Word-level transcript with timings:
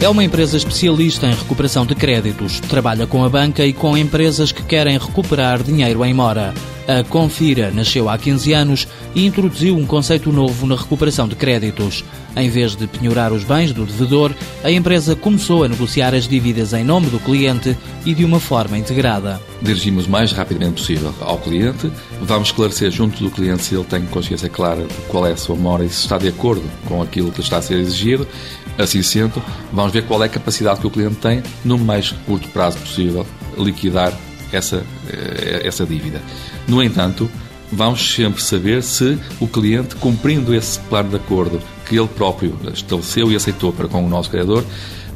É 0.00 0.08
uma 0.08 0.24
empresa 0.24 0.56
especialista 0.56 1.26
em 1.26 1.34
recuperação 1.34 1.86
de 1.86 1.94
créditos. 1.94 2.60
Trabalha 2.60 3.06
com 3.06 3.24
a 3.24 3.28
banca 3.28 3.64
e 3.64 3.72
com 3.72 3.96
empresas 3.96 4.52
que 4.52 4.62
querem 4.62 4.98
recuperar 4.98 5.62
dinheiro 5.62 6.04
em 6.04 6.12
mora. 6.12 6.52
A 6.86 7.02
Confira 7.02 7.70
nasceu 7.70 8.10
há 8.10 8.18
15 8.18 8.52
anos 8.52 8.88
e 9.14 9.24
introduziu 9.24 9.74
um 9.74 9.86
conceito 9.86 10.30
novo 10.30 10.66
na 10.66 10.76
recuperação 10.76 11.26
de 11.26 11.34
créditos. 11.34 12.04
Em 12.36 12.50
vez 12.50 12.76
de 12.76 12.86
penhorar 12.86 13.32
os 13.32 13.42
bens 13.42 13.72
do 13.72 13.86
devedor, 13.86 14.32
a 14.62 14.70
empresa 14.70 15.16
começou 15.16 15.64
a 15.64 15.68
negociar 15.68 16.14
as 16.14 16.28
dívidas 16.28 16.74
em 16.74 16.84
nome 16.84 17.06
do 17.06 17.18
cliente 17.18 17.74
e 18.04 18.12
de 18.12 18.22
uma 18.22 18.38
forma 18.38 18.76
integrada. 18.76 19.40
Dirigimos 19.62 20.06
o 20.06 20.10
mais 20.10 20.32
rapidamente 20.32 20.74
possível 20.74 21.14
ao 21.20 21.38
cliente, 21.38 21.90
vamos 22.20 22.48
esclarecer 22.48 22.90
junto 22.90 23.22
do 23.22 23.30
cliente 23.30 23.62
se 23.62 23.74
ele 23.74 23.84
tem 23.84 24.04
consciência 24.06 24.50
clara 24.50 24.84
de 24.84 24.94
qual 25.08 25.26
é 25.26 25.32
a 25.32 25.36
sua 25.36 25.56
mora 25.56 25.84
e 25.84 25.88
se 25.88 26.02
está 26.02 26.18
de 26.18 26.28
acordo 26.28 26.64
com 26.86 27.00
aquilo 27.00 27.32
que 27.32 27.40
está 27.40 27.58
a 27.58 27.62
ser 27.62 27.78
exigido. 27.78 28.28
Assim 28.76 29.02
sendo, 29.02 29.42
vamos 29.72 29.92
ver 29.92 30.04
qual 30.04 30.22
é 30.22 30.26
a 30.26 30.28
capacidade 30.28 30.80
que 30.80 30.86
o 30.86 30.90
cliente 30.90 31.16
tem, 31.16 31.42
no 31.64 31.78
mais 31.78 32.10
curto 32.26 32.48
prazo 32.48 32.76
possível, 32.78 33.24
liquidar 33.56 34.12
essa, 34.52 34.84
eh, 35.08 35.62
essa 35.64 35.84
dívida. 35.84 36.20
No 36.66 36.82
entanto, 36.82 37.30
vamos 37.70 38.14
sempre 38.14 38.42
saber 38.42 38.82
se 38.82 39.18
o 39.40 39.46
cliente, 39.46 39.94
cumprindo 39.96 40.54
esse 40.54 40.78
plano 40.80 41.10
de 41.10 41.16
acordo 41.16 41.60
que 41.86 41.96
ele 41.96 42.08
próprio 42.08 42.56
estabeleceu 42.72 43.30
e 43.30 43.36
aceitou 43.36 43.72
para 43.72 43.88
com 43.88 44.04
o 44.04 44.08
nosso 44.08 44.30
criador, 44.30 44.64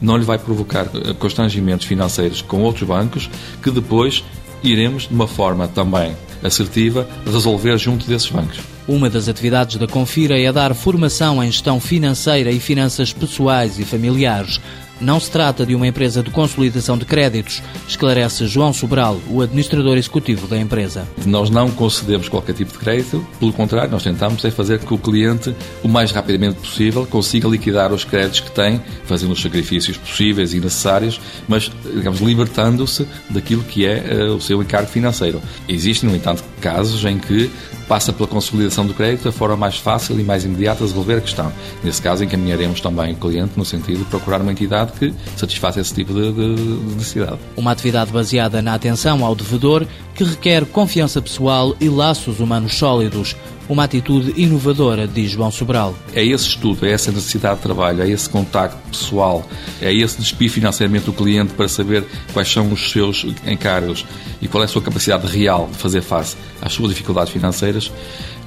não 0.00 0.16
lhe 0.16 0.24
vai 0.24 0.38
provocar 0.38 0.86
eh, 0.86 1.14
constrangimentos 1.18 1.86
financeiros 1.86 2.42
com 2.42 2.62
outros 2.62 2.86
bancos 2.86 3.28
que 3.62 3.70
depois 3.70 4.24
iremos, 4.62 5.06
de 5.08 5.14
uma 5.14 5.28
forma 5.28 5.68
também 5.68 6.16
assertiva, 6.42 7.08
resolver 7.24 7.76
junto 7.78 8.06
desses 8.06 8.30
bancos. 8.30 8.60
Uma 8.86 9.10
das 9.10 9.28
atividades 9.28 9.76
da 9.76 9.86
Confira 9.86 10.40
é 10.40 10.50
dar 10.52 10.74
formação 10.74 11.42
em 11.42 11.50
gestão 11.50 11.80
financeira 11.80 12.50
e 12.50 12.58
finanças 12.60 13.12
pessoais 13.12 13.78
e 13.78 13.84
familiares. 13.84 14.60
Não 15.00 15.20
se 15.20 15.30
trata 15.30 15.64
de 15.64 15.74
uma 15.74 15.86
empresa 15.86 16.22
de 16.22 16.30
consolidação 16.30 16.98
de 16.98 17.04
créditos, 17.04 17.62
esclarece 17.86 18.46
João 18.46 18.72
Sobral, 18.72 19.20
o 19.28 19.40
administrador 19.40 19.96
executivo 19.96 20.46
da 20.46 20.58
empresa. 20.58 21.06
Nós 21.24 21.50
não 21.50 21.70
concedemos 21.70 22.28
qualquer 22.28 22.54
tipo 22.54 22.72
de 22.72 22.78
crédito, 22.78 23.24
pelo 23.38 23.52
contrário, 23.52 23.90
nós 23.90 24.02
tentamos 24.02 24.44
é 24.44 24.50
fazer 24.50 24.78
que 24.80 24.92
o 24.92 24.98
cliente, 24.98 25.54
o 25.82 25.88
mais 25.88 26.10
rapidamente 26.10 26.60
possível, 26.60 27.06
consiga 27.06 27.48
liquidar 27.48 27.92
os 27.92 28.04
créditos 28.04 28.40
que 28.40 28.50
tem, 28.50 28.80
fazendo 29.04 29.32
os 29.32 29.40
sacrifícios 29.40 29.96
possíveis 29.96 30.52
e 30.52 30.60
necessários, 30.60 31.20
mas, 31.46 31.70
digamos, 31.94 32.20
libertando-se 32.20 33.06
daquilo 33.30 33.62
que 33.62 33.86
é 33.86 34.28
uh, 34.28 34.34
o 34.34 34.40
seu 34.40 34.62
encargo 34.62 34.88
financeiro. 34.88 35.40
Existem, 35.68 36.08
no 36.08 36.16
entanto, 36.16 36.42
casos 36.60 37.04
em 37.04 37.18
que 37.18 37.50
passa 37.88 38.12
pela 38.12 38.28
consolidação 38.28 38.86
do 38.86 38.92
crédito 38.92 39.28
a 39.28 39.32
forma 39.32 39.56
mais 39.56 39.78
fácil 39.78 40.20
e 40.20 40.22
mais 40.22 40.44
imediata 40.44 40.84
de 40.84 40.90
resolver 40.90 41.14
a 41.14 41.20
questão. 41.20 41.52
Nesse 41.82 42.02
caso, 42.02 42.22
encaminharemos 42.22 42.80
também 42.80 43.14
o 43.14 43.16
cliente 43.16 43.52
no 43.56 43.64
sentido 43.64 44.00
de 44.00 44.04
procurar 44.04 44.40
uma 44.40 44.52
entidade 44.52 44.92
que 44.92 45.14
satisfaça 45.36 45.80
esse 45.80 45.94
tipo 45.94 46.12
de, 46.12 46.30
de, 46.30 46.54
de 46.54 46.94
necessidade. 46.94 47.38
Uma 47.56 47.72
atividade 47.72 48.12
baseada 48.12 48.60
na 48.60 48.74
atenção 48.74 49.24
ao 49.24 49.34
devedor 49.34 49.86
que 50.14 50.24
requer 50.24 50.66
confiança 50.66 51.22
pessoal 51.22 51.74
e 51.80 51.88
laços 51.88 52.40
humanos 52.40 52.74
sólidos. 52.74 53.34
Uma 53.68 53.84
atitude 53.84 54.32
inovadora, 54.40 55.06
diz 55.06 55.30
João 55.30 55.50
Sobral. 55.50 55.94
É 56.14 56.24
esse 56.24 56.48
estudo, 56.48 56.86
é 56.86 56.90
essa 56.90 57.12
necessidade 57.12 57.56
de 57.56 57.62
trabalho, 57.62 58.02
é 58.02 58.08
esse 58.08 58.28
contacto 58.28 58.78
pessoal, 58.90 59.46
é 59.80 59.92
esse 59.92 60.18
despir 60.18 60.50
financeiramente 60.50 61.04
do 61.04 61.12
cliente 61.12 61.52
para 61.52 61.68
saber 61.68 62.04
quais 62.32 62.50
são 62.50 62.72
os 62.72 62.90
seus 62.90 63.26
encargos 63.46 64.06
e 64.40 64.48
qual 64.48 64.62
é 64.62 64.64
a 64.64 64.68
sua 64.68 64.80
capacidade 64.80 65.26
real 65.26 65.68
de 65.70 65.76
fazer 65.76 66.00
face 66.00 66.36
às 66.62 66.72
suas 66.72 66.88
dificuldades 66.90 67.30
financeiras 67.30 67.92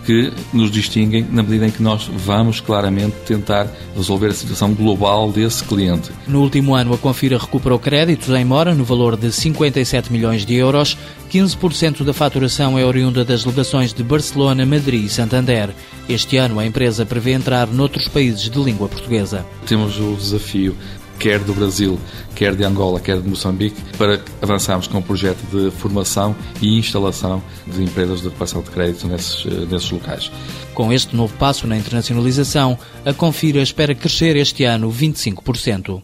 que 0.06 0.32
nos 0.54 0.72
distinguem 0.72 1.26
na 1.30 1.44
medida 1.44 1.68
em 1.68 1.72
que 1.72 1.82
nós 1.82 2.10
vamos 2.14 2.60
claramente 2.60 3.16
tentar 3.26 3.68
resolver 3.96 4.28
a 4.28 4.34
situação 4.34 4.74
global 4.74 5.32
desse 5.32 5.64
cliente. 5.64 6.12
No 6.28 6.42
último 6.42 6.76
ano, 6.76 6.94
a 6.94 6.98
Confira 6.98 7.38
recuperou 7.38 7.80
créditos 7.80 8.30
em 8.30 8.46
mora 8.46 8.74
no 8.74 8.84
valor 8.84 9.16
de 9.16 9.31
57 9.31 10.12
milhões 10.12 10.46
de 10.46 10.56
euros. 10.56 10.98
15% 11.31 12.03
da 12.03 12.14
faturação 12.14 12.78
é 12.78 12.86
oriunda 12.86 13.24
das 13.24 13.44
delegações 13.44 13.94
de 13.94 14.03
Barcelona, 14.03 14.66
Madrid 14.66 15.06
e 15.06 15.09
Santander. 15.09 15.70
Este 16.09 16.38
ano, 16.38 16.59
a 16.59 16.66
empresa 16.66 17.06
prevê 17.06 17.31
entrar 17.31 17.68
noutros 17.68 18.08
países 18.08 18.50
de 18.50 18.59
língua 18.59 18.90
portuguesa. 18.90 19.46
Temos 19.66 19.98
o 19.98 20.16
desafio 20.16 20.75
quer 21.22 21.38
do 21.38 21.54
Brasil, 21.54 22.00
quer 22.34 22.56
de 22.56 22.64
Angola, 22.64 23.00
quer 23.00 23.22
de 23.22 23.30
Moçambique, 23.30 23.80
para 23.96 24.20
avançarmos 24.42 24.88
com 24.88 24.98
um 24.98 25.02
projeto 25.04 25.40
de 25.52 25.70
formação 25.70 26.36
e 26.59 26.80
instalação 26.80 27.44
de 27.68 27.84
empresas 27.84 28.22
de 28.22 28.30
reparação 28.30 28.64
de 28.64 28.72
crédito 28.72 29.08
nesses, 29.08 29.46
eh, 29.46 29.68
nesses 29.70 29.92
locais. 29.92 30.31
Com 30.74 30.92
este 30.92 31.16
novo 31.16 31.31
passo 31.38 31.68
na 31.68 31.78
internacionalização, 31.78 32.78
a 33.06 33.14
Confira 33.14 33.62
espera 33.62 33.94
crescer 33.94 34.36
este 34.36 34.64
ano 34.64 34.92
25%. 34.92 36.02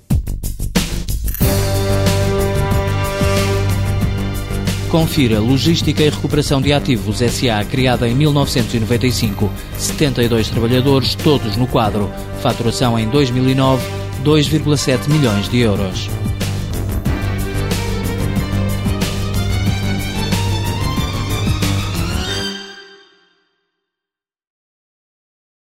Confira 4.91 5.39
Logística 5.39 6.01
e 6.03 6.09
Recuperação 6.09 6.61
de 6.61 6.71
Ativos 6.71 7.17
SA, 7.17 7.65
criada 7.69 8.07
em 8.07 8.13
1995. 8.13 9.51
72 9.77 10.47
trabalhadores, 10.49 11.15
todos 11.15 11.57
no 11.57 11.67
quadro. 11.67 12.09
Faturação 12.41 12.97
em 12.97 13.09
2009 13.09 14.06
2,7 14.27 15.07
milhões 15.07 15.47
de 15.47 15.59
euros. 15.61 16.09